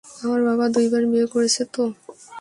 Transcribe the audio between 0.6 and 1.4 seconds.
দুইবার বিয়ে